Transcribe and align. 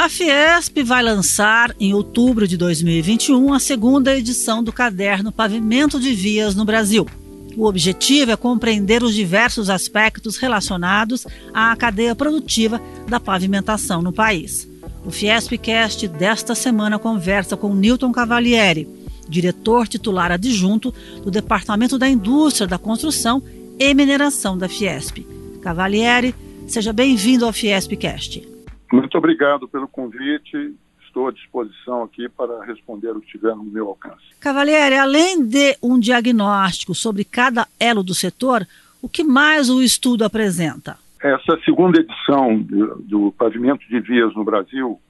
A 0.00 0.08
Fiesp 0.08 0.82
vai 0.82 1.02
lançar, 1.02 1.76
em 1.78 1.92
outubro 1.92 2.48
de 2.48 2.56
2021, 2.56 3.52
a 3.52 3.60
segunda 3.60 4.16
edição 4.16 4.64
do 4.64 4.72
caderno 4.72 5.30
Pavimento 5.30 6.00
de 6.00 6.14
Vias 6.14 6.54
no 6.54 6.64
Brasil. 6.64 7.06
O 7.54 7.66
objetivo 7.66 8.30
é 8.30 8.36
compreender 8.36 9.02
os 9.02 9.14
diversos 9.14 9.68
aspectos 9.68 10.38
relacionados 10.38 11.26
à 11.52 11.76
cadeia 11.76 12.14
produtiva 12.14 12.80
da 13.06 13.20
pavimentação 13.20 14.00
no 14.00 14.10
país. 14.10 14.66
O 15.04 15.10
Fiespcast 15.10 16.08
desta 16.08 16.54
semana 16.54 16.98
conversa 16.98 17.54
com 17.54 17.74
Newton 17.74 18.10
Cavalieri, 18.10 18.88
diretor 19.28 19.86
titular 19.86 20.32
adjunto 20.32 20.94
do 21.22 21.30
Departamento 21.30 21.98
da 21.98 22.08
Indústria 22.08 22.66
da 22.66 22.78
Construção 22.78 23.42
e 23.78 23.92
Mineração 23.92 24.56
da 24.56 24.66
Fiesp. 24.66 25.26
Cavalieri, 25.60 26.34
seja 26.66 26.90
bem-vindo 26.90 27.44
ao 27.44 27.52
Fiespcast. 27.52 28.49
Muito 28.92 29.16
obrigado 29.16 29.68
pelo 29.68 29.86
convite. 29.86 30.74
Estou 31.04 31.28
à 31.28 31.32
disposição 31.32 32.02
aqui 32.02 32.28
para 32.28 32.64
responder 32.64 33.10
o 33.10 33.20
que 33.20 33.28
tiver 33.28 33.54
no 33.54 33.64
meu 33.64 33.88
alcance. 33.88 34.22
Cavalieri, 34.40 34.96
além 34.96 35.44
de 35.44 35.76
um 35.82 35.98
diagnóstico 35.98 36.94
sobre 36.94 37.24
cada 37.24 37.66
elo 37.78 38.02
do 38.02 38.14
setor, 38.14 38.66
o 39.02 39.08
que 39.08 39.24
mais 39.24 39.68
o 39.68 39.82
estudo 39.82 40.24
apresenta? 40.24 40.96
Essa 41.22 41.58
segunda 41.64 42.00
edição 42.00 42.58
do, 42.58 42.96
do 43.02 43.32
Pavimento 43.32 43.86
de 43.88 44.00
Vias 44.00 44.34
no 44.34 44.44
Brasil, 44.44 45.00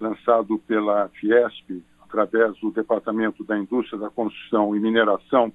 lançado 0.00 0.58
pela 0.66 1.08
Fiesp, 1.08 1.82
através 2.02 2.56
do 2.58 2.70
Departamento 2.70 3.42
da 3.42 3.58
Indústria 3.58 3.98
da 3.98 4.10
Construção 4.10 4.76
e 4.76 4.80
Mineração, 4.80 5.52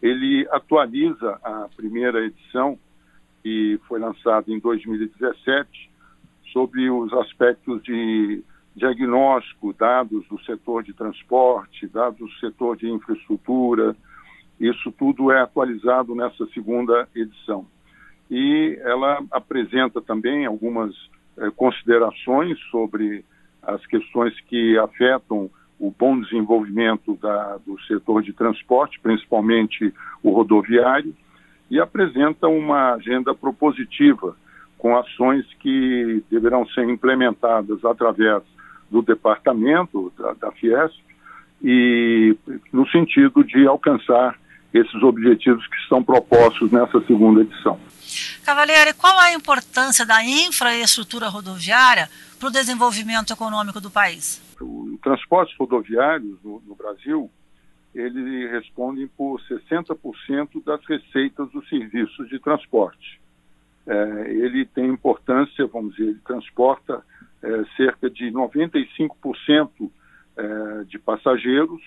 ele 0.00 0.46
atualiza 0.50 1.38
a 1.42 1.68
primeira 1.76 2.24
edição, 2.24 2.78
que 3.42 3.78
foi 3.86 4.00
lançada 4.00 4.50
em 4.50 4.58
2017, 4.58 5.91
sobre 6.52 6.90
os 6.90 7.12
aspectos 7.14 7.82
de 7.82 8.42
diagnóstico, 8.74 9.72
dados 9.72 10.26
do 10.28 10.40
setor 10.44 10.82
de 10.82 10.92
transporte, 10.92 11.86
dados 11.86 12.18
do 12.18 12.30
setor 12.38 12.76
de 12.76 12.88
infraestrutura. 12.88 13.96
Isso 14.58 14.92
tudo 14.92 15.30
é 15.30 15.40
atualizado 15.40 16.14
nessa 16.14 16.46
segunda 16.54 17.08
edição. 17.14 17.66
E 18.30 18.78
ela 18.82 19.22
apresenta 19.30 20.00
também 20.00 20.46
algumas 20.46 20.94
eh, 21.36 21.50
considerações 21.54 22.58
sobre 22.70 23.24
as 23.62 23.84
questões 23.86 24.38
que 24.42 24.78
afetam 24.78 25.50
o 25.78 25.90
bom 25.90 26.18
desenvolvimento 26.20 27.16
da, 27.16 27.58
do 27.58 27.78
setor 27.82 28.22
de 28.22 28.32
transporte, 28.32 29.00
principalmente 29.00 29.92
o 30.22 30.30
rodoviário, 30.30 31.14
e 31.70 31.80
apresenta 31.80 32.48
uma 32.48 32.94
agenda 32.94 33.34
propositiva 33.34 34.36
com 34.82 34.96
ações 34.96 35.46
que 35.60 36.24
deverão 36.28 36.66
ser 36.70 36.88
implementadas 36.88 37.84
através 37.84 38.42
do 38.90 39.00
departamento 39.00 40.12
da, 40.18 40.32
da 40.32 40.50
Fiesp 40.50 40.98
e 41.62 42.36
no 42.72 42.84
sentido 42.90 43.44
de 43.44 43.64
alcançar 43.64 44.36
esses 44.74 45.00
objetivos 45.04 45.64
que 45.68 45.76
estão 45.76 46.02
propostos 46.02 46.72
nessa 46.72 47.00
segunda 47.02 47.42
edição. 47.42 47.78
Cavalieri, 48.44 48.92
qual 48.94 49.16
a 49.20 49.32
importância 49.32 50.04
da 50.04 50.24
infraestrutura 50.24 51.28
rodoviária 51.28 52.10
para 52.40 52.48
o 52.48 52.50
desenvolvimento 52.50 53.32
econômico 53.32 53.80
do 53.80 53.88
país? 53.88 54.42
O 54.60 54.98
transportes 55.00 55.56
rodoviários 55.56 56.42
no, 56.42 56.60
no 56.66 56.74
Brasil, 56.74 57.30
ele 57.94 58.48
respondem 58.48 59.06
por 59.06 59.40
60% 59.42 60.64
das 60.64 60.84
receitas 60.86 61.48
dos 61.52 61.68
serviços 61.68 62.28
de 62.28 62.40
transporte 62.40 63.21
é, 63.86 64.30
ele 64.30 64.64
tem 64.64 64.86
importância, 64.86 65.66
vamos 65.66 65.94
dizer, 65.94 66.10
ele 66.10 66.20
transporta 66.20 67.02
é, 67.42 67.64
cerca 67.76 68.08
de 68.08 68.30
95% 68.30 69.90
é, 70.36 70.84
de 70.84 70.98
passageiros 70.98 71.82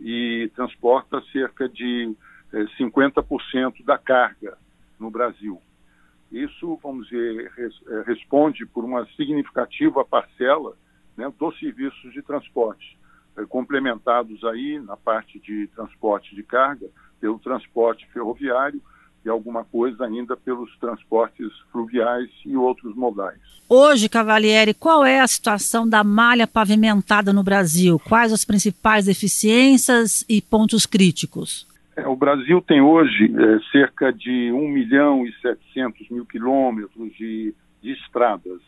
e 0.00 0.50
transporta 0.54 1.20
cerca 1.32 1.68
de 1.68 2.14
50% 2.78 3.80
é, 3.80 3.82
da 3.84 3.98
carga 3.98 4.56
no 4.98 5.10
Brasil. 5.10 5.60
Isso, 6.30 6.78
vamos 6.82 7.08
dizer, 7.08 7.50
res, 7.56 7.74
é, 7.88 8.02
responde 8.02 8.66
por 8.66 8.84
uma 8.84 9.06
significativa 9.16 10.04
parcela 10.04 10.76
né, 11.16 11.32
dos 11.38 11.58
serviços 11.58 12.12
de 12.12 12.22
transporte, 12.22 12.98
é, 13.36 13.44
complementados 13.46 14.44
aí 14.44 14.78
na 14.78 14.96
parte 14.96 15.38
de 15.40 15.66
transporte 15.68 16.34
de 16.34 16.42
carga 16.42 16.88
pelo 17.20 17.38
transporte 17.38 18.06
ferroviário 18.12 18.80
e 19.28 19.30
alguma 19.30 19.62
coisa 19.62 20.06
ainda 20.06 20.36
pelos 20.36 20.74
transportes 20.78 21.52
fluviais 21.70 22.30
e 22.44 22.56
outros 22.56 22.96
modais. 22.96 23.38
Hoje, 23.68 24.08
Cavalieri, 24.08 24.72
qual 24.72 25.04
é 25.04 25.20
a 25.20 25.26
situação 25.26 25.86
da 25.86 26.02
malha 26.02 26.46
pavimentada 26.46 27.32
no 27.32 27.44
Brasil? 27.44 27.98
Quais 27.98 28.32
as 28.32 28.44
principais 28.44 29.04
deficiências 29.04 30.24
e 30.28 30.40
pontos 30.40 30.86
críticos? 30.86 31.68
É, 31.94 32.08
o 32.08 32.16
Brasil 32.16 32.62
tem 32.62 32.80
hoje 32.80 33.30
é, 33.36 33.58
cerca 33.70 34.10
de 34.10 34.50
1 34.50 34.68
milhão 34.68 35.26
e 35.26 35.32
700 35.42 36.08
mil 36.08 36.24
quilômetros 36.24 37.12
de, 37.14 37.54
de 37.82 37.92
estradas. 37.92 38.62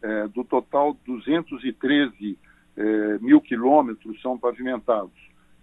É, 0.00 0.28
do 0.28 0.44
total, 0.44 0.96
213 1.04 2.38
é, 2.76 3.18
mil 3.20 3.40
quilômetros 3.40 4.20
são 4.22 4.38
pavimentados. 4.38 5.10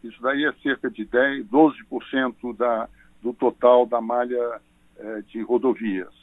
Isso 0.04 0.22
daí 0.22 0.44
é 0.44 0.52
cerca 0.62 0.92
de 0.92 1.06
10, 1.06 1.46
12% 1.46 2.58
da, 2.58 2.90
do 3.26 3.34
total 3.34 3.88
da 3.88 4.00
malha 4.00 4.62
eh, 4.98 5.24
de 5.30 5.42
rodovias. 5.42 6.14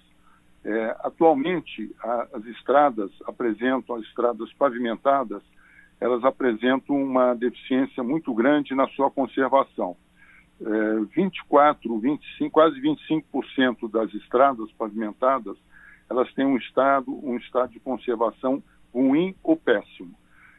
Eh, 0.65 0.97
atualmente, 1.01 1.93
a, 2.01 2.29
as 2.33 2.45
estradas 2.47 3.11
apresentam, 3.27 3.97
as 3.97 4.05
estradas 4.05 4.53
pavimentadas, 4.53 5.43
elas 6.01 6.25
apresentam 6.25 6.95
uma 6.95 7.35
deficiência 7.35 8.05
muito 8.05 8.33
grande 8.33 8.73
na 8.75 8.87
sua 8.89 9.11
conservação. 9.11 9.97
24, 11.17 11.99
25, 11.99 12.51
quase 12.53 12.81
25% 12.81 13.91
das 13.91 14.15
estradas 14.15 14.71
pavimentadas, 14.79 15.57
elas 16.09 16.33
têm 16.35 16.47
um 16.47 16.57
estado, 16.57 17.11
um 17.27 17.37
estado 17.37 17.73
de 17.73 17.81
conservação 17.81 18.63
ruim 18.95 19.35
ou 19.43 19.57
péssimo. 19.57 20.15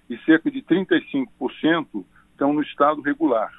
E 0.10 0.18
cerca 0.26 0.52
de 0.52 0.62
35% 0.62 2.04
estão 2.32 2.52
no 2.52 2.62
estado 2.62 3.02
regular. 3.02 3.54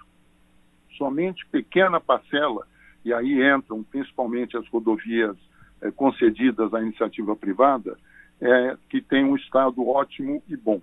Somente 0.99 1.47
pequena 1.47 1.99
parcela 1.99 2.67
e 3.05 3.13
aí 3.13 3.41
entram 3.55 3.83
principalmente 3.83 4.57
as 4.57 4.67
rodovias 4.69 5.37
é, 5.83 5.91
concedidas 5.91 6.73
à 6.73 6.81
iniciativa 6.81 7.37
privada, 7.37 7.97
é, 8.41 8.77
que 8.89 9.01
tem 9.01 9.25
um 9.25 9.37
estado 9.37 9.87
ótimo 9.87 10.43
e 10.49 10.57
bom. 10.57 10.81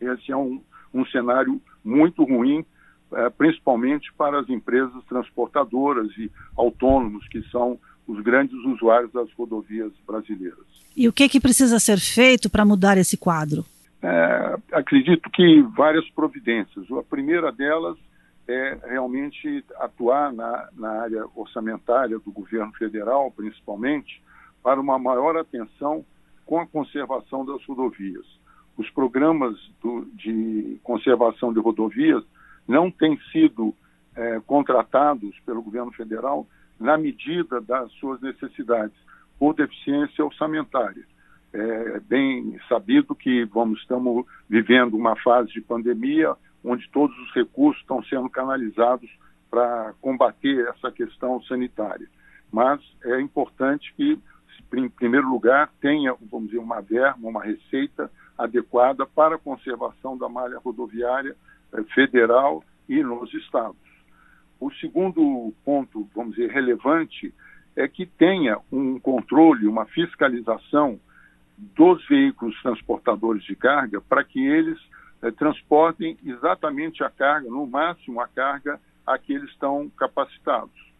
Esse 0.00 0.30
é 0.32 0.36
um, 0.36 0.62
um 0.92 1.04
cenário 1.06 1.60
muito 1.84 2.22
ruim, 2.24 2.64
é, 3.12 3.30
principalmente 3.30 4.12
para 4.12 4.40
as 4.40 4.48
empresas 4.48 5.02
transportadoras 5.08 6.10
e 6.16 6.30
autônomos, 6.56 7.26
que 7.28 7.42
são 7.50 7.78
os 8.06 8.20
grandes 8.22 8.56
usuários 8.64 9.12
das 9.12 9.32
rodovias 9.32 9.92
brasileiras. 10.06 10.66
E 10.96 11.08
o 11.08 11.12
que, 11.12 11.28
que 11.28 11.40
precisa 11.40 11.78
ser 11.78 11.98
feito 11.98 12.50
para 12.50 12.64
mudar 12.64 12.98
esse 12.98 13.16
quadro? 13.16 13.64
É, 14.02 14.56
acredito 14.72 15.30
que 15.30 15.62
várias 15.76 16.08
providências. 16.10 16.90
A 16.90 17.02
primeira 17.02 17.52
delas 17.52 17.96
é 18.50 18.78
realmente 18.84 19.64
atuar 19.76 20.32
na, 20.32 20.68
na 20.72 21.02
área 21.02 21.24
orçamentária 21.34 22.18
do 22.18 22.32
governo 22.32 22.72
federal, 22.72 23.30
principalmente, 23.30 24.22
para 24.62 24.80
uma 24.80 24.98
maior 24.98 25.36
atenção 25.36 26.04
com 26.44 26.58
a 26.58 26.66
conservação 26.66 27.44
das 27.44 27.64
rodovias. 27.64 28.26
Os 28.76 28.88
programas 28.90 29.56
do, 29.82 30.04
de 30.14 30.80
conservação 30.82 31.52
de 31.52 31.60
rodovias 31.60 32.24
não 32.66 32.90
têm 32.90 33.18
sido 33.30 33.74
é, 34.16 34.40
contratados 34.40 35.38
pelo 35.46 35.62
governo 35.62 35.92
federal 35.92 36.46
na 36.78 36.96
medida 36.96 37.60
das 37.60 37.92
suas 37.92 38.20
necessidades, 38.20 38.96
por 39.38 39.54
deficiência 39.54 40.24
orçamentária. 40.24 41.04
É 41.52 42.00
bem 42.00 42.58
sabido 42.68 43.14
que 43.14 43.44
vamos 43.44 43.80
estamos 43.80 44.24
vivendo 44.48 44.94
uma 44.94 45.16
fase 45.16 45.52
de 45.52 45.60
pandemia 45.60 46.36
onde 46.64 46.88
todos 46.90 47.16
os 47.18 47.32
recursos 47.34 47.80
estão 47.80 48.02
sendo 48.04 48.28
canalizados 48.28 49.10
para 49.50 49.94
combater 50.00 50.68
essa 50.68 50.90
questão 50.92 51.42
sanitária. 51.42 52.08
Mas 52.52 52.80
é 53.04 53.20
importante 53.20 53.92
que, 53.96 54.18
em 54.74 54.88
primeiro 54.88 55.28
lugar, 55.28 55.70
tenha, 55.80 56.14
vamos 56.30 56.48
dizer, 56.50 56.58
uma 56.58 56.80
verba, 56.80 57.28
uma 57.28 57.42
receita 57.42 58.10
adequada 58.36 59.04
para 59.06 59.36
a 59.36 59.38
conservação 59.38 60.16
da 60.16 60.28
malha 60.28 60.58
rodoviária 60.58 61.36
eh, 61.72 61.82
federal 61.94 62.64
e 62.88 63.02
nos 63.02 63.32
estados. 63.34 63.76
O 64.58 64.70
segundo 64.72 65.52
ponto, 65.64 66.08
vamos 66.14 66.34
dizer, 66.34 66.50
relevante 66.50 67.34
é 67.76 67.86
que 67.88 68.04
tenha 68.04 68.58
um 68.70 68.98
controle, 68.98 69.66
uma 69.66 69.86
fiscalização 69.86 70.98
dos 71.56 72.06
veículos 72.08 72.60
transportadores 72.62 73.44
de 73.44 73.54
carga 73.54 74.00
para 74.00 74.24
que 74.24 74.44
eles 74.44 74.78
é, 75.22 75.30
transportem 75.30 76.16
exatamente 76.24 77.02
a 77.02 77.10
carga, 77.10 77.48
no 77.48 77.66
máximo 77.66 78.20
a 78.20 78.28
carga 78.28 78.80
a 79.06 79.18
que 79.18 79.32
eles 79.32 79.50
estão 79.50 79.90
capacitados. 79.96 80.90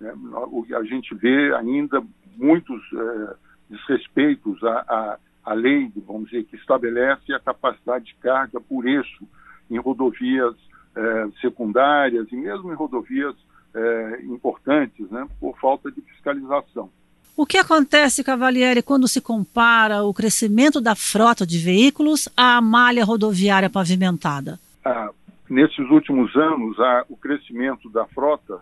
É, 0.00 0.76
a 0.76 0.82
gente 0.84 1.14
vê 1.14 1.54
ainda 1.54 2.02
muitos 2.36 2.80
é, 2.92 3.36
desrespeitos 3.70 4.62
à, 4.64 4.84
à, 4.88 5.18
a 5.44 5.54
lei, 5.54 5.90
vamos 6.06 6.30
dizer, 6.30 6.44
que 6.44 6.56
estabelece 6.56 7.32
a 7.32 7.40
capacidade 7.40 8.06
de 8.06 8.14
carga 8.16 8.60
por 8.60 8.86
eixo 8.86 9.26
em 9.70 9.78
rodovias 9.78 10.54
eh, 10.98 11.28
secundárias 11.40 12.26
e 12.32 12.36
mesmo 12.36 12.72
em 12.72 12.74
rodovias 12.74 13.36
eh, 13.72 14.20
importantes, 14.24 15.08
né, 15.10 15.28
por 15.38 15.56
falta 15.60 15.92
de 15.92 16.00
fiscalização. 16.00 16.90
O 17.38 17.46
que 17.46 17.56
acontece, 17.56 18.24
Cavalieri, 18.24 18.82
quando 18.82 19.06
se 19.06 19.20
compara 19.20 20.02
o 20.02 20.12
crescimento 20.12 20.80
da 20.80 20.96
frota 20.96 21.46
de 21.46 21.56
veículos 21.56 22.28
à 22.36 22.60
malha 22.60 23.04
rodoviária 23.04 23.70
pavimentada? 23.70 24.58
Ah, 24.84 25.10
nesses 25.48 25.88
últimos 25.88 26.34
anos, 26.34 26.76
o 27.08 27.16
crescimento 27.16 27.88
da 27.90 28.04
frota 28.06 28.58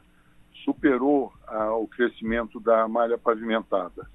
superou 0.62 1.32
ah, 1.49 1.73
o 1.73 1.88
crescimento 1.88 2.61
da 2.61 2.87
malha 2.87 3.17
pavimentada. 3.17 4.06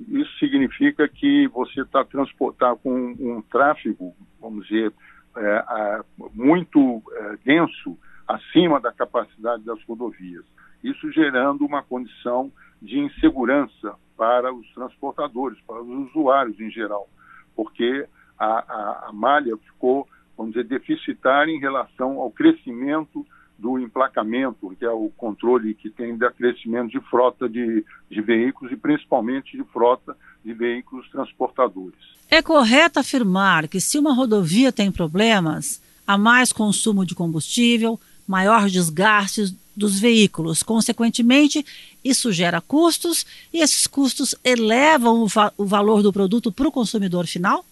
Isso 0.00 0.38
significa 0.38 1.06
que 1.06 1.46
você 1.48 1.82
está 1.82 2.02
transportando 2.02 2.76
com 2.76 3.14
um 3.20 3.42
tráfego, 3.42 4.16
vamos 4.40 4.66
dizer, 4.68 4.90
é, 5.36 6.00
muito 6.32 7.02
é, 7.12 7.36
denso 7.44 7.98
acima 8.26 8.80
da 8.80 8.90
capacidade 8.90 9.62
das 9.64 9.82
rodovias. 9.84 10.46
Isso 10.82 11.12
gerando 11.12 11.66
uma 11.66 11.82
condição 11.82 12.50
de 12.80 12.98
insegurança 12.98 13.94
para 14.16 14.52
os 14.52 14.68
transportadores, 14.72 15.58
para 15.66 15.82
os 15.82 16.08
usuários 16.08 16.58
em 16.60 16.70
geral, 16.70 17.08
porque 17.54 18.06
a, 18.38 18.46
a, 18.46 19.08
a 19.08 19.12
malha 19.12 19.56
ficou, 19.56 20.08
vamos 20.36 20.52
dizer, 20.52 20.64
deficitária 20.64 21.52
em 21.52 21.58
relação 21.58 22.18
ao 22.20 22.30
crescimento 22.30 23.26
do 23.58 23.78
emplacamento, 23.78 24.74
que 24.78 24.84
é 24.84 24.90
o 24.90 25.10
controle 25.16 25.74
que 25.74 25.90
tem 25.90 26.16
do 26.16 26.30
crescimento 26.30 26.90
de 26.90 27.00
frota 27.10 27.48
de, 27.48 27.84
de 28.08 28.20
veículos 28.20 28.72
e 28.72 28.76
principalmente 28.76 29.56
de 29.56 29.64
frota 29.64 30.16
de 30.44 30.52
veículos 30.52 31.10
transportadores. 31.10 31.98
É 32.30 32.40
correto 32.40 33.00
afirmar 33.00 33.66
que 33.66 33.80
se 33.80 33.98
uma 33.98 34.14
rodovia 34.14 34.70
tem 34.70 34.92
problemas, 34.92 35.82
há 36.06 36.16
mais 36.16 36.52
consumo 36.52 37.04
de 37.04 37.16
combustível, 37.16 37.98
maior 38.28 38.68
desgaste 38.68 39.56
dos 39.78 40.00
veículos. 40.00 40.62
Consequentemente, 40.62 41.64
isso 42.04 42.32
gera 42.32 42.60
custos 42.60 43.24
e 43.52 43.60
esses 43.60 43.86
custos 43.86 44.34
elevam 44.44 45.22
o, 45.22 45.26
va 45.26 45.52
o 45.56 45.64
valor 45.64 46.02
do 46.02 46.12
produto 46.12 46.52
para 46.52 46.68
o 46.68 46.72
consumidor 46.72 47.26
final? 47.26 47.64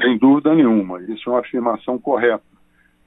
Sem 0.00 0.16
dúvida 0.18 0.54
nenhuma, 0.54 1.02
isso 1.02 1.28
é 1.28 1.32
uma 1.32 1.40
afirmação 1.40 1.98
correta. 1.98 2.44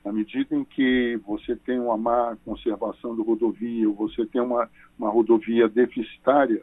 Na 0.04 0.12
medida 0.12 0.56
em 0.56 0.64
que 0.64 1.20
você 1.26 1.56
tem 1.56 1.80
uma 1.80 1.96
má 1.96 2.36
conservação 2.44 3.16
da 3.16 3.24
rodovia, 3.24 3.88
ou 3.88 3.96
você 3.96 4.26
tem 4.26 4.42
uma, 4.42 4.68
uma 4.98 5.10
rodovia 5.10 5.70
deficitária, 5.70 6.62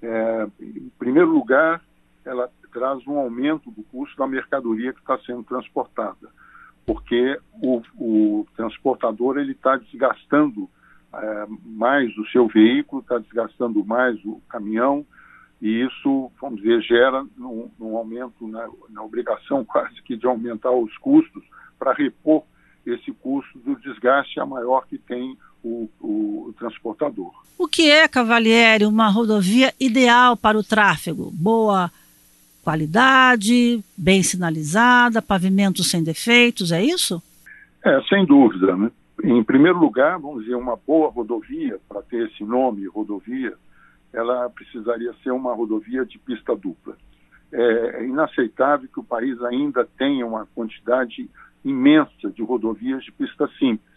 é, 0.00 0.46
em 0.60 0.90
primeiro 0.98 1.30
lugar, 1.30 1.82
ela 2.24 2.48
traz 2.72 3.06
um 3.06 3.18
aumento 3.18 3.70
do 3.70 3.82
custo 3.84 4.16
da 4.18 4.26
mercadoria 4.26 4.92
que 4.92 5.00
está 5.00 5.18
sendo 5.20 5.42
transportada, 5.42 6.28
porque 6.84 7.38
o, 7.54 7.82
o 7.98 8.46
transportador 8.54 9.38
ele 9.38 9.52
está 9.52 9.76
desgastando 9.76 10.68
é, 11.22 11.46
mais 11.64 12.16
o 12.18 12.26
seu 12.26 12.46
veículo, 12.48 13.02
está 13.02 13.18
desgastando 13.18 13.84
mais 13.84 14.22
o 14.24 14.40
caminhão, 14.48 15.04
e 15.60 15.82
isso, 15.82 16.30
vamos 16.40 16.60
dizer, 16.60 16.82
gera 16.82 17.24
um, 17.38 17.70
um 17.80 17.96
aumento 17.96 18.46
na, 18.46 18.68
na, 18.90 19.02
obrigação 19.02 19.64
quase 19.66 20.00
que 20.02 20.16
de 20.16 20.26
aumentar 20.26 20.70
os 20.70 20.96
custos 20.98 21.42
para 21.78 21.92
repor 21.92 22.42
esse 22.84 23.10
custo 23.12 23.58
do 23.58 23.74
desgaste 23.76 24.38
a 24.38 24.46
maior 24.46 24.86
que 24.86 24.98
tem 24.98 25.36
o, 25.62 25.88
o, 26.00 26.48
o 26.48 26.54
transportador. 26.58 27.32
O 27.58 27.66
que 27.66 27.90
é, 27.90 28.06
Cavalieri, 28.06 28.84
uma 28.84 29.08
rodovia 29.08 29.72
ideal 29.80 30.36
para 30.36 30.58
o 30.58 30.62
tráfego? 30.62 31.30
Boa 31.32 31.90
qualidade, 32.62 33.82
bem 33.96 34.22
sinalizada, 34.22 35.22
pavimento 35.22 35.82
sem 35.82 36.02
defeitos, 36.02 36.70
é 36.70 36.82
isso? 36.82 37.22
É, 37.84 38.02
sem 38.08 38.26
dúvida. 38.26 38.76
Né? 38.76 38.90
Em 39.26 39.42
primeiro 39.42 39.76
lugar, 39.76 40.20
vamos 40.20 40.44
dizer, 40.44 40.54
uma 40.54 40.76
boa 40.76 41.10
rodovia, 41.10 41.80
para 41.88 42.00
ter 42.00 42.28
esse 42.28 42.44
nome, 42.44 42.86
rodovia, 42.86 43.54
ela 44.12 44.48
precisaria 44.48 45.12
ser 45.24 45.32
uma 45.32 45.52
rodovia 45.52 46.06
de 46.06 46.16
pista 46.16 46.54
dupla. 46.54 46.96
É, 47.50 47.62
é 47.96 48.06
inaceitável 48.06 48.88
que 48.88 49.00
o 49.00 49.04
país 49.04 49.42
ainda 49.42 49.84
tenha 49.98 50.24
uma 50.24 50.46
quantidade 50.54 51.28
imensa 51.64 52.30
de 52.30 52.40
rodovias 52.40 53.02
de 53.02 53.10
pista 53.10 53.48
simples. 53.58 53.96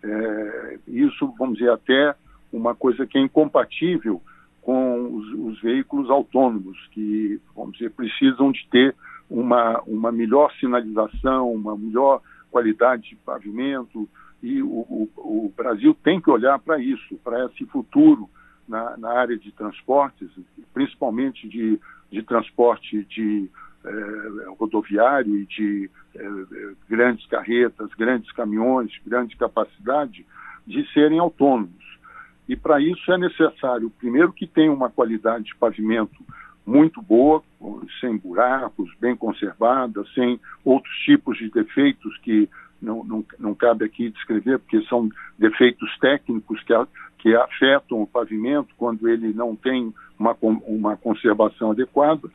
É, 0.00 0.78
isso, 0.86 1.34
vamos 1.36 1.58
dizer, 1.58 1.72
até 1.72 2.14
uma 2.52 2.72
coisa 2.72 3.04
que 3.04 3.18
é 3.18 3.20
incompatível 3.20 4.22
com 4.60 5.16
os, 5.16 5.54
os, 5.54 5.60
veículos 5.60 6.08
autônomos, 6.08 6.78
que, 6.92 7.40
vamos 7.56 7.72
dizer, 7.72 7.90
precisam 7.90 8.52
de 8.52 8.64
ter 8.70 8.94
uma, 9.28 9.82
uma 9.88 10.12
melhor 10.12 10.52
sinalização, 10.60 11.52
uma 11.52 11.76
melhor 11.76 12.22
qualidade 12.48 13.08
de 13.08 13.16
pavimento, 13.16 14.08
e 14.42 14.60
o, 14.62 14.66
o, 14.66 15.10
o 15.16 15.52
Brasil 15.56 15.96
tem 16.02 16.20
que 16.20 16.30
olhar 16.30 16.58
para 16.58 16.78
isso, 16.78 17.16
para 17.22 17.46
esse 17.46 17.64
futuro 17.66 18.28
na, 18.68 18.96
na, 18.96 19.10
área 19.12 19.36
de 19.36 19.52
transportes, 19.52 20.28
principalmente 20.74 21.48
de, 21.48 21.78
de 22.10 22.22
transporte 22.22 23.04
de 23.04 23.48
eh, 23.84 24.54
rodoviário 24.58 25.36
e 25.36 25.46
de 25.46 25.90
eh, 26.14 26.74
grandes 26.88 27.24
carretas, 27.26 27.88
grandes 27.94 28.30
caminhões, 28.32 28.90
grande 29.06 29.36
capacidade, 29.36 30.26
de 30.66 30.92
serem 30.92 31.18
autônomos. 31.18 31.82
E 32.48 32.56
para 32.56 32.80
isso 32.80 33.12
é 33.12 33.18
necessário, 33.18 33.90
primeiro, 33.90 34.32
que 34.32 34.46
tenha 34.46 34.72
uma 34.72 34.90
qualidade 34.90 35.44
de 35.44 35.56
pavimento 35.56 36.24
muito 36.66 37.02
boa, 37.02 37.42
sem 38.00 38.16
buracos, 38.16 38.90
bem 39.00 39.16
conservada, 39.16 40.04
sem 40.14 40.40
outros 40.64 40.94
tipos 41.04 41.36
de 41.38 41.50
defeitos 41.50 42.16
que 42.18 42.48
não, 42.82 43.04
não, 43.04 43.24
não 43.38 43.54
cabe 43.54 43.84
aqui 43.84 44.10
descrever, 44.10 44.58
porque 44.58 44.82
são 44.82 45.08
defeitos 45.38 45.88
técnicos 45.98 46.62
que, 46.64 46.74
a, 46.74 46.86
que 47.18 47.34
afetam 47.34 48.02
o 48.02 48.06
pavimento 48.06 48.68
quando 48.76 49.08
ele 49.08 49.32
não 49.32 49.54
tem 49.54 49.94
uma, 50.18 50.36
uma 50.66 50.96
conservação 50.96 51.70
adequada, 51.70 52.28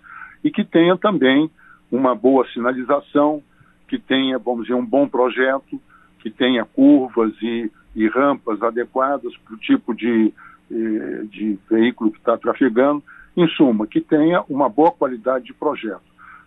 e 0.44 0.50
que 0.50 0.64
tenha 0.64 0.98
também 0.98 1.52
uma 1.92 2.16
boa 2.16 2.48
sinalização, 2.54 3.44
que 3.88 4.00
tenha, 4.00 4.38
vamos 4.38 4.64
dizer, 4.64 4.76
um 4.76 4.86
bom 4.86 5.08
projeto, 5.08 5.80
que 6.20 6.30
tenha 6.30 6.66
curvas 6.66 7.34
e, 7.42 7.72
e 7.96 8.08
rampas 8.08 8.62
adequadas 8.62 9.36
para 9.38 9.54
o 9.54 9.58
tipo 9.58 9.94
de, 9.94 10.34
eh, 10.72 11.24
de 11.30 11.58
veículo 11.70 12.12
que 12.12 12.18
está 12.18 12.38
trafegando, 12.38 13.04
em 13.36 13.48
suma, 13.50 13.86
que 13.86 14.02
tenha 14.02 14.44
uma 14.50 14.68
boa 14.68 14.92
qualidade 14.92 15.46
de 15.46 15.54
projeto. 15.54 16.02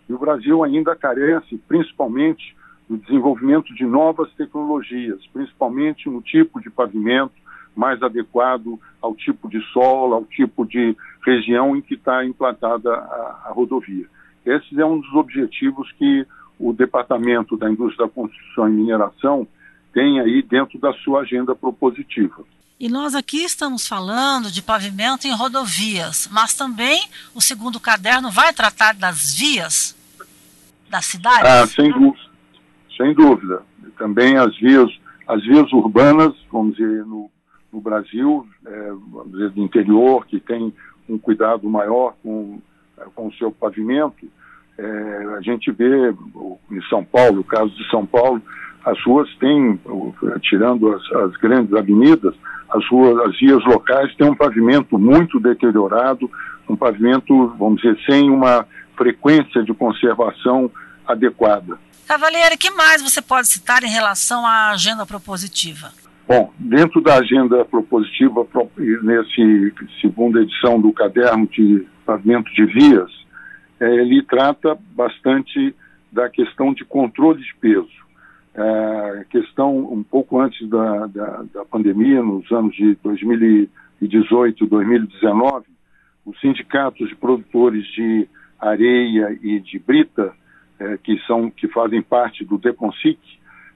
E 0.09 0.13
o 0.13 0.19
Brasil 0.19 0.63
ainda 0.63 0.95
carece, 0.95 1.57
principalmente, 1.67 2.55
do 2.91 2.97
desenvolvimento 2.97 3.73
de 3.73 3.85
novas 3.85 4.29
tecnologias, 4.33 5.25
principalmente 5.31 6.09
no 6.09 6.21
tipo 6.21 6.59
de 6.59 6.69
pavimento 6.69 7.31
mais 7.73 8.03
adequado 8.03 8.77
ao 9.01 9.15
tipo 9.15 9.49
de 9.49 9.61
solo, 9.71 10.13
ao 10.13 10.25
tipo 10.25 10.65
de 10.65 10.93
região 11.25 11.73
em 11.73 11.81
que 11.81 11.93
está 11.93 12.25
implantada 12.25 12.91
a, 12.91 13.45
a 13.45 13.51
rodovia. 13.53 14.05
Esse 14.45 14.77
é 14.77 14.85
um 14.85 14.99
dos 14.99 15.13
objetivos 15.13 15.89
que 15.93 16.27
o 16.59 16.73
Departamento 16.73 17.55
da 17.55 17.71
Indústria 17.71 18.07
da 18.07 18.13
Construção 18.13 18.67
e 18.67 18.73
Mineração 18.73 19.47
tem 19.93 20.19
aí 20.19 20.41
dentro 20.41 20.77
da 20.77 20.91
sua 20.95 21.21
agenda 21.21 21.55
propositiva. 21.55 22.43
E 22.77 22.89
nós 22.89 23.15
aqui 23.15 23.45
estamos 23.45 23.87
falando 23.87 24.51
de 24.51 24.61
pavimento 24.61 25.25
em 25.27 25.33
rodovias, 25.33 26.27
mas 26.29 26.53
também 26.53 27.07
o 27.33 27.39
segundo 27.39 27.79
caderno 27.79 28.29
vai 28.29 28.51
tratar 28.51 28.93
das 28.95 29.33
vias 29.33 29.95
da 30.89 31.01
cidade? 31.01 31.47
Ah, 31.47 31.65
sem 31.65 31.89
dúvida. 31.89 32.30
Sem 33.01 33.15
dúvida. 33.15 33.63
Também 33.97 34.37
as 34.37 34.55
vias, 34.59 34.91
as 35.27 35.43
vias 35.43 35.73
urbanas, 35.73 36.33
vamos 36.51 36.75
dizer, 36.75 37.03
no, 37.03 37.31
no 37.73 37.81
Brasil, 37.81 38.45
é, 38.63 38.91
vamos 39.11 39.31
dizer, 39.31 39.49
do 39.49 39.61
interior, 39.63 40.25
que 40.27 40.39
tem 40.39 40.71
um 41.09 41.17
cuidado 41.17 41.67
maior 41.67 42.13
com, 42.21 42.61
é, 42.99 43.03
com 43.15 43.27
o 43.27 43.33
seu 43.33 43.51
pavimento, 43.51 44.27
é, 44.77 45.35
a 45.35 45.41
gente 45.41 45.71
vê 45.71 46.11
em 46.71 46.81
São 46.89 47.03
Paulo, 47.03 47.41
o 47.41 47.43
caso 47.43 47.75
de 47.75 47.89
São 47.89 48.05
Paulo, 48.05 48.39
as 48.85 49.03
ruas 49.03 49.27
têm, 49.37 49.79
tirando 50.41 50.93
as, 50.93 51.11
as, 51.11 51.31
grandes 51.37 51.73
avenidas, 51.73 52.35
as 52.69 52.87
ruas, 52.87 53.17
as 53.27 53.39
vias 53.39 53.63
locais 53.65 54.15
têm 54.15 54.29
um 54.29 54.35
pavimento 54.35 54.97
muito 54.97 55.39
deteriorado, 55.39 56.29
um 56.69 56.75
pavimento, 56.75 57.47
vamos 57.57 57.81
dizer, 57.81 57.97
sem 58.07 58.29
uma 58.29 58.65
frequência 58.95 59.63
de 59.63 59.73
conservação 59.73 60.71
adequada. 61.11 61.77
Cavaleiro, 62.07 62.57
que 62.57 62.69
mais 62.71 63.01
você 63.01 63.21
pode 63.21 63.47
citar 63.47 63.83
em 63.83 63.89
relação 63.89 64.45
à 64.45 64.71
agenda 64.71 65.05
propositiva? 65.05 65.91
Bom, 66.27 66.53
dentro 66.57 67.01
da 67.01 67.15
agenda 67.15 67.63
propositiva, 67.65 68.47
nesse 69.01 69.73
segunda 70.01 70.41
edição 70.41 70.79
do 70.79 70.93
caderno 70.93 71.47
de 71.47 71.85
pavimento 72.05 72.51
de 72.53 72.65
vias, 72.65 73.11
é, 73.79 73.85
ele 73.95 74.21
trata 74.23 74.77
bastante 74.95 75.75
da 76.11 76.29
questão 76.29 76.73
de 76.73 76.85
controle 76.85 77.41
de 77.41 77.53
peso. 77.55 78.01
É, 78.53 79.25
questão 79.29 79.77
um 79.77 80.03
pouco 80.03 80.39
antes 80.39 80.69
da, 80.69 81.07
da, 81.07 81.43
da, 81.53 81.65
pandemia, 81.65 82.21
nos 82.21 82.51
anos 82.51 82.75
de 82.75 82.95
2018 83.01 84.63
e 84.63 84.67
2019, 84.67 85.65
os 86.25 86.39
sindicatos 86.39 87.07
de 87.07 87.15
produtores 87.15 87.85
de 87.93 88.27
areia 88.59 89.37
e 89.41 89.59
de 89.59 89.79
brita, 89.79 90.33
é, 90.81 90.97
que 90.97 91.19
são 91.27 91.51
que 91.51 91.67
fazem 91.67 92.01
parte 92.01 92.43
do 92.43 92.57
Deconsic, 92.57 93.19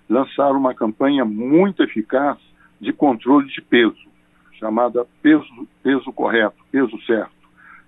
lançaram 0.09 0.57
uma 0.57 0.73
campanha 0.73 1.23
muito 1.23 1.83
eficaz 1.83 2.37
de 2.81 2.91
controle 2.91 3.47
de 3.47 3.61
peso, 3.61 4.07
chamada 4.53 5.05
peso, 5.21 5.67
peso 5.83 6.11
correto, 6.11 6.57
peso 6.71 6.99
certo. 7.05 7.31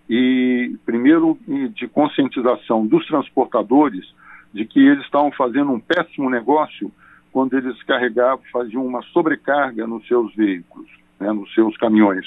E 0.07 0.77
primeiro 0.86 1.38
de 1.74 1.88
conscientização 1.88 2.86
dos 2.86 3.05
transportadores 3.07 4.05
de 4.53 4.65
que 4.65 4.79
eles 4.79 5.03
estavam 5.03 5.31
fazendo 5.31 5.71
um 5.71 5.79
péssimo 5.79 6.29
negócio 6.29 6.91
quando 7.31 7.57
eles 7.57 7.81
carregavam, 7.83 8.43
faziam 8.51 8.86
uma 8.86 9.01
sobrecarga 9.13 9.86
nos 9.88 10.07
seus 10.07 10.33
veículos, 10.36 10.89
né, 11.19 11.31
nos 11.31 11.51
seus 11.53 11.75
caminhões. 11.77 12.25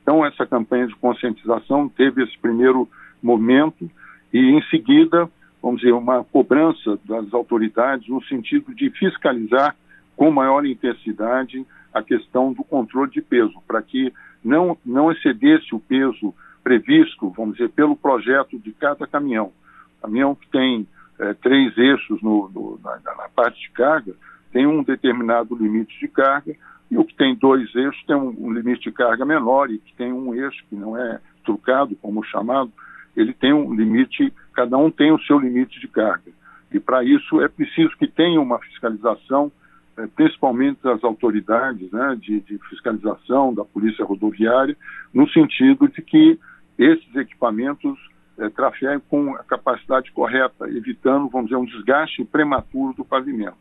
Então 0.00 0.24
essa 0.24 0.46
campanha 0.46 0.86
de 0.86 0.94
conscientização 0.94 1.88
teve 1.88 2.22
esse 2.22 2.38
primeiro 2.38 2.88
momento 3.20 3.90
e 4.32 4.38
em 4.38 4.62
seguida 4.70 5.28
vamos 5.62 5.80
dizer, 5.80 5.92
uma 5.92 6.24
cobrança 6.24 6.98
das 7.04 7.32
autoridades 7.32 8.08
no 8.08 8.22
sentido 8.24 8.74
de 8.74 8.90
fiscalizar 8.90 9.76
com 10.16 10.30
maior 10.30 10.64
intensidade 10.64 11.64
a 11.92 12.02
questão 12.02 12.52
do 12.52 12.62
controle 12.62 13.10
de 13.10 13.20
peso, 13.20 13.54
para 13.66 13.82
que 13.82 14.12
não, 14.44 14.76
não 14.84 15.10
excedesse 15.10 15.74
o 15.74 15.80
peso 15.80 16.34
previsto, 16.62 17.30
vamos 17.30 17.56
dizer, 17.56 17.70
pelo 17.70 17.96
projeto 17.96 18.58
de 18.58 18.72
cada 18.72 19.06
caminhão. 19.06 19.52
Caminhão 20.00 20.34
que 20.34 20.48
tem 20.50 20.86
é, 21.18 21.34
três 21.34 21.76
eixos 21.76 22.22
no, 22.22 22.48
no, 22.48 22.80
na, 22.82 22.98
na, 23.16 23.28
parte 23.28 23.60
de 23.60 23.70
carga 23.70 24.14
tem 24.52 24.66
um 24.66 24.82
determinado 24.82 25.54
limite 25.54 25.98
de 25.98 26.08
carga, 26.08 26.54
e 26.90 26.98
o 26.98 27.04
que 27.04 27.14
tem 27.14 27.36
dois 27.36 27.72
eixos 27.74 28.02
tem 28.04 28.16
um, 28.16 28.34
um 28.38 28.52
limite 28.52 28.84
de 28.84 28.92
carga 28.92 29.24
menor, 29.24 29.70
e 29.70 29.78
que 29.78 29.94
tem 29.94 30.12
um 30.12 30.34
eixo 30.34 30.64
que 30.68 30.74
não 30.74 30.96
é 30.96 31.20
trucado, 31.44 31.94
como 31.96 32.24
chamado, 32.24 32.72
ele 33.16 33.32
tem 33.32 33.52
um 33.52 33.74
limite, 33.74 34.32
cada 34.52 34.76
um 34.76 34.90
tem 34.90 35.12
o 35.12 35.20
seu 35.20 35.38
limite 35.38 35.80
de 35.80 35.88
carga. 35.88 36.30
E 36.72 36.78
para 36.78 37.02
isso 37.02 37.40
é 37.42 37.48
preciso 37.48 37.96
que 37.96 38.06
tenha 38.06 38.40
uma 38.40 38.58
fiscalização, 38.60 39.50
eh, 39.96 40.06
principalmente 40.14 40.82
das 40.82 41.02
autoridades 41.02 41.90
né, 41.90 42.16
de, 42.20 42.40
de, 42.40 42.58
fiscalização, 42.68 43.52
da 43.52 43.64
Polícia 43.64 44.04
Rodoviária, 44.04 44.76
no 45.12 45.28
sentido 45.30 45.88
de 45.88 46.00
que 46.00 46.38
esses 46.78 47.14
equipamentos 47.16 47.98
eh, 48.38 48.48
trafeguem 48.50 49.02
com 49.08 49.34
a 49.34 49.42
capacidade 49.42 50.12
correta, 50.12 50.68
evitando, 50.68 51.28
vamos 51.28 51.48
dizer, 51.50 51.60
um 51.60 51.64
desgaste 51.64 52.24
prematuro 52.24 52.94
do 52.94 53.04
pavimento. 53.04 53.58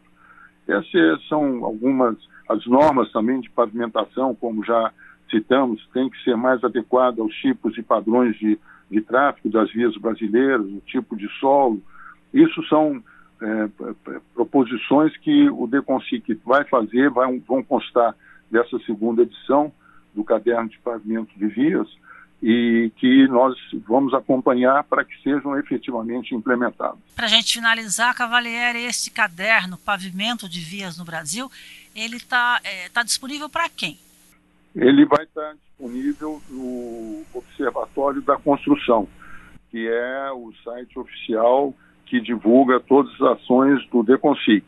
Essas 0.67 1.27
são 1.27 1.65
algumas, 1.65 2.15
as 2.47 2.63
normas 2.67 3.11
também 3.11 3.41
de 3.41 3.49
pavimentação, 3.49 4.35
como 4.35 4.63
já 4.63 4.91
citamos, 5.31 5.87
tem 5.93 6.09
que 6.09 6.23
ser 6.23 6.35
mais 6.35 6.63
adequada 6.63 7.21
aos 7.21 7.33
tipos 7.35 7.75
e 7.77 7.81
padrões 7.81 8.37
de 8.37 8.59
de 8.89 9.01
tráfego 9.01 9.49
das 9.49 9.71
vias 9.71 9.95
brasileiras, 9.97 10.65
o 10.65 10.81
tipo 10.81 11.15
de 11.15 11.27
solo. 11.39 11.81
Isso 12.33 12.63
são 12.67 13.03
é, 13.41 13.69
proposições 14.33 15.15
que 15.17 15.49
o 15.49 15.67
DECONSIC 15.67 16.39
vai 16.45 16.63
fazer, 16.65 17.09
vai, 17.09 17.39
vão 17.39 17.63
constar 17.63 18.15
dessa 18.49 18.79
segunda 18.79 19.21
edição 19.21 19.71
do 20.13 20.23
Caderno 20.23 20.69
de 20.69 20.77
Pavimento 20.79 21.37
de 21.37 21.47
Vias 21.47 21.87
e 22.41 22.91
que 22.95 23.27
nós 23.27 23.55
vamos 23.85 24.13
acompanhar 24.13 24.83
para 24.85 25.03
que 25.03 25.13
sejam 25.21 25.57
efetivamente 25.59 26.33
implementados. 26.33 26.99
Para 27.15 27.25
a 27.25 27.29
gente 27.29 27.53
finalizar, 27.53 28.15
Cavalieri, 28.15 28.85
este 28.85 29.11
caderno 29.11 29.77
Pavimento 29.77 30.47
de 30.47 30.61
Vias 30.61 30.97
no 30.97 31.03
Brasil, 31.03 31.51
ele 31.93 32.15
está 32.15 32.59
é, 32.63 32.87
tá 32.89 33.03
disponível 33.03 33.49
para 33.49 33.67
quem? 33.67 33.99
Ele 34.75 35.05
vai 35.05 35.23
estar 35.23 35.53
disponível 35.53 36.41
no 36.49 37.23
Observatório 37.33 38.21
da 38.21 38.37
Construção, 38.37 39.07
que 39.71 39.87
é 39.87 40.31
o 40.31 40.51
site 40.63 40.97
oficial 40.99 41.73
que 42.05 42.19
divulga 42.19 42.79
todas 42.79 43.13
as 43.15 43.39
ações 43.39 43.85
do 43.89 44.03
Deconsic. 44.03 44.65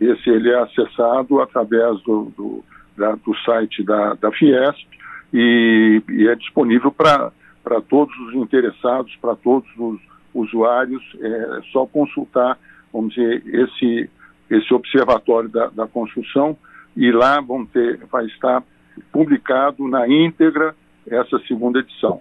Esse 0.00 0.28
ele 0.28 0.50
é 0.50 0.58
acessado 0.58 1.40
através 1.40 2.00
do, 2.02 2.32
do, 2.36 2.64
da, 2.96 3.12
do 3.12 3.34
site 3.44 3.82
da, 3.82 4.14
da 4.14 4.30
Fiesp 4.32 4.86
e, 5.32 6.02
e 6.08 6.28
é 6.28 6.34
disponível 6.34 6.90
para 6.90 7.30
todos 7.88 8.14
os 8.26 8.34
interessados, 8.34 9.14
para 9.16 9.36
todos 9.36 9.68
os 9.78 10.00
usuários. 10.34 11.02
É 11.20 11.60
só 11.72 11.86
consultar, 11.86 12.58
vamos 12.92 13.14
dizer, 13.14 13.42
esse, 13.46 14.10
esse 14.50 14.74
observatório 14.74 15.48
da, 15.48 15.68
da 15.68 15.86
construção 15.86 16.56
e 16.96 17.10
lá 17.10 17.40
vão 17.40 17.64
ter, 17.64 17.98
vai 18.10 18.26
estar 18.26 18.62
publicado 19.12 19.86
na 19.88 20.08
íntegra 20.08 20.74
essa 21.06 21.38
segunda 21.46 21.80
edição. 21.80 22.20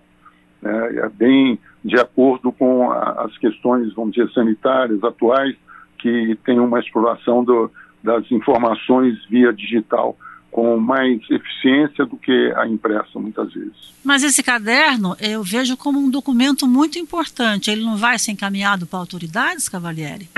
É, 0.64 1.00
é 1.00 1.10
bem 1.10 1.60
de 1.84 2.00
acordo 2.00 2.52
com 2.52 2.92
a, 2.92 3.26
as 3.26 3.38
questões, 3.38 3.94
vamos 3.94 4.14
dizer, 4.14 4.32
sanitárias 4.32 5.04
atuais, 5.04 5.56
que 5.98 6.38
tem 6.46 6.60
uma 6.60 6.80
exploração 6.80 7.44
do, 7.44 7.70
das 8.04 8.30
informações 8.32 9.26
via 9.30 9.54
digital 9.54 10.18
com 10.52 10.78
mais 10.78 11.20
eficiência 11.32 12.06
do 12.06 12.16
que 12.16 12.54
a 12.56 12.68
impressa, 12.68 13.18
muitas 13.20 13.52
vezes. 13.52 13.92
Mas 14.06 14.24
esse 14.24 14.44
caderno 14.44 15.16
eu 15.20 15.42
vejo 15.42 15.76
como 15.76 16.00
um 16.00 16.12
documento 16.12 16.68
muito 16.68 17.00
importante. 17.00 17.72
Ele 17.72 17.84
não 17.84 17.98
vai 17.98 18.20
ser 18.20 18.32
encaminhado 18.34 18.86
para 18.86 19.00
autoridades, 19.00 19.68
Cavalieri? 19.68 20.30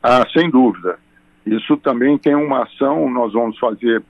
Ah, 0.00 0.24
sem 0.32 0.48
dúvida. 0.48 0.96
Isso 1.44 1.76
também 1.78 2.16
tem 2.18 2.36
uma 2.36 2.62
ação, 2.62 3.10
nós 3.10 3.32
vamos 3.32 3.58
fazer 3.58 4.00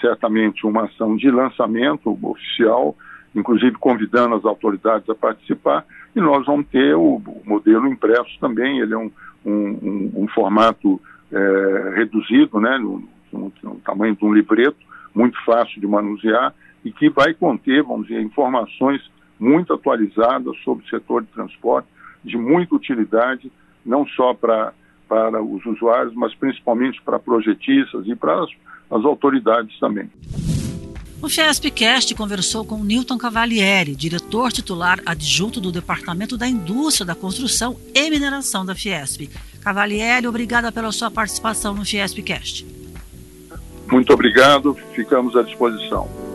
certamente 0.00 0.66
uma 0.66 0.84
ação 0.84 1.16
de 1.16 1.30
lançamento 1.30 2.18
oficial, 2.22 2.96
inclusive 3.34 3.76
convidando 3.76 4.34
as 4.34 4.44
autoridades 4.44 5.08
a 5.08 5.14
participar, 5.14 5.84
e 6.14 6.20
nós 6.20 6.46
vamos 6.46 6.66
ter 6.68 6.94
o, 6.94 7.16
o 7.16 7.42
modelo 7.44 7.86
impresso 7.86 8.38
também, 8.40 8.80
ele 8.80 8.94
é 8.94 8.98
um, 8.98 9.10
um, 9.44 10.12
um 10.16 10.28
formato 10.28 11.00
é, 11.30 11.92
reduzido, 11.96 12.60
né, 12.60 12.78
no, 12.78 13.02
no, 13.32 13.52
no, 13.62 13.74
tamanho 13.80 14.16
de 14.16 14.24
um 14.24 14.32
livreto, 14.32 14.78
muito 15.14 15.36
fácil 15.44 15.80
de 15.80 15.86
manusear, 15.86 16.54
e 16.84 16.92
que 16.92 17.10
vai 17.10 17.34
conter, 17.34 17.82
vamos 17.82 18.06
dizer, 18.06 18.22
informações 18.22 19.02
muito 19.38 19.72
atualizadas 19.72 20.56
sobre 20.64 20.84
o 20.84 20.88
setor 20.88 21.22
de 21.22 21.28
transporte, 21.28 21.88
de 22.24 22.36
muita 22.36 22.74
utilidade, 22.74 23.52
não 23.84 24.06
só 24.06 24.32
para 24.34 24.72
para 25.08 25.42
os 25.42 25.64
usuários, 25.64 26.14
mas 26.14 26.34
principalmente 26.34 27.00
para 27.02 27.18
projetistas 27.18 28.06
e 28.06 28.14
para 28.14 28.42
as 28.42 28.50
as 28.90 29.04
autoridades 29.04 29.78
também. 29.78 30.10
O 31.22 31.28
Fiespcast 31.28 32.14
conversou 32.14 32.64
com 32.64 32.84
Newton 32.84 33.16
Cavalieri, 33.16 33.96
diretor 33.96 34.52
titular 34.52 35.00
adjunto 35.04 35.60
do 35.60 35.72
Departamento 35.72 36.36
da 36.36 36.46
Indústria 36.46 37.06
da 37.06 37.14
Construção 37.14 37.76
e 37.94 38.10
Mineração 38.10 38.64
da 38.64 38.74
Fiesp. 38.74 39.28
Cavalieri, 39.62 40.26
obrigada 40.26 40.70
pela 40.70 40.92
sua 40.92 41.10
participação 41.10 41.74
no 41.74 41.84
Fiespcast. 41.84 42.66
Muito 43.90 44.12
obrigado, 44.12 44.74
ficamos 44.94 45.34
à 45.36 45.42
disposição. 45.42 46.25